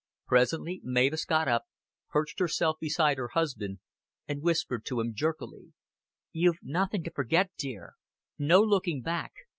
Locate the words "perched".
2.09-2.39